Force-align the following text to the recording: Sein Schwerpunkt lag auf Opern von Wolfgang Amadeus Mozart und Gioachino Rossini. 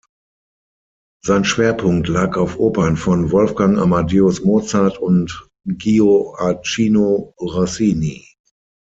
Sein 1.23 1.45
Schwerpunkt 1.45 2.07
lag 2.07 2.35
auf 2.35 2.57
Opern 2.57 2.97
von 2.97 3.29
Wolfgang 3.31 3.77
Amadeus 3.77 4.43
Mozart 4.43 4.97
und 4.97 5.47
Gioachino 5.63 7.35
Rossini. 7.39 8.25